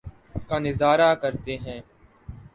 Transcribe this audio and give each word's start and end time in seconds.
کا 0.47 0.57
نظارہ 0.59 1.13
کرتے 1.15 1.57
ہیں 1.57 1.79